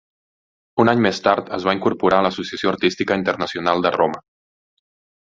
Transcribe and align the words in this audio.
Un 0.83 0.89
any 0.93 1.03
més 1.07 1.19
tard 1.27 1.51
es 1.59 1.69
va 1.69 1.77
incorporar 1.79 2.23
a 2.23 2.25
l'Associació 2.29 2.75
Artística 2.75 3.21
Internacional 3.23 3.89
de 3.89 3.97
Roma. 4.01 4.29